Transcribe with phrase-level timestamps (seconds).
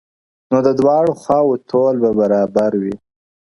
[0.51, 2.95] نو د دواړو خواوو تول به برابر وي-